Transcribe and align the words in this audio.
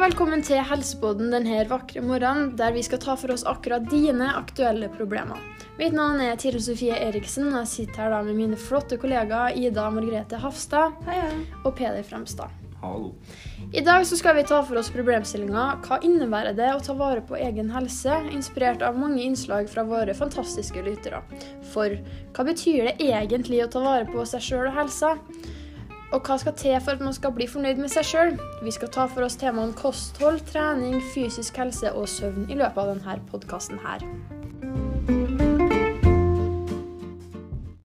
og 0.00 0.06
velkommen 0.06 0.40
til 0.40 0.62
Helsepodden 0.64 1.28
denne 1.28 1.58
vakre 1.68 2.00
morgenen, 2.00 2.54
der 2.56 2.70
vi 2.72 2.80
skal 2.80 3.02
ta 3.02 3.12
for 3.20 3.34
oss 3.34 3.42
akkurat 3.44 3.84
dine 3.90 4.30
aktuelle 4.32 4.88
problemer. 4.94 5.36
Mitt 5.76 5.92
navn 5.92 6.22
er 6.24 6.38
Tiril 6.40 6.62
Sofie 6.64 6.96
Eriksen, 6.96 7.50
og 7.50 7.58
jeg 7.58 7.68
sitter 7.68 8.06
her 8.06 8.14
da 8.14 8.22
med 8.24 8.38
mine 8.38 8.56
flotte 8.56 8.96
kollegaer 8.96 9.58
Ida 9.60 9.90
Margrethe 9.92 10.40
Hafstad 10.40 10.96
og 11.66 11.76
Peder 11.76 12.00
Fremstad. 12.08 12.48
Hallo. 12.80 13.12
I 13.76 13.84
dag 13.84 14.06
så 14.08 14.16
skal 14.16 14.38
vi 14.40 14.46
ta 14.48 14.62
for 14.64 14.80
oss 14.80 14.88
problemstillinga 14.94 15.66
Hva 15.84 16.00
innebærer 16.00 16.56
det 16.56 16.72
å 16.72 16.80
ta 16.80 16.96
vare 16.96 17.20
på 17.20 17.36
egen 17.36 17.68
helse, 17.76 18.22
inspirert 18.32 18.80
av 18.80 18.96
mange 18.96 19.20
innslag 19.20 19.68
fra 19.68 19.84
våre 19.84 20.16
fantastiske 20.16 20.80
lyttere. 20.88 21.20
For 21.74 22.00
hva 22.32 22.48
betyr 22.48 22.88
det 22.88 22.96
egentlig 23.04 23.66
å 23.66 23.72
ta 23.76 23.84
vare 23.84 24.08
på 24.08 24.24
seg 24.32 24.48
sjøl 24.48 24.70
og 24.70 24.78
helsa? 24.80 25.18
Og 26.10 26.26
hva 26.26 26.36
skal 26.42 26.56
til 26.58 26.74
for 26.82 26.98
at 26.98 27.04
man 27.04 27.14
skal 27.14 27.32
bli 27.36 27.46
fornøyd 27.46 27.78
med 27.78 27.92
seg 27.92 28.08
sjøl? 28.08 28.34
Vi 28.66 28.74
skal 28.74 28.90
ta 28.90 29.06
for 29.06 29.26
oss 29.26 29.38
temaene 29.38 29.76
kosthold, 29.78 30.42
trening, 30.50 30.98
fysisk 31.14 31.62
helse 31.62 31.94
og 31.94 32.10
søvn 32.10 32.50
i 32.50 32.58
løpet 32.58 32.82
av 32.82 32.94
denne 32.96 33.18
podkasten 33.30 33.78
her. 33.84 34.02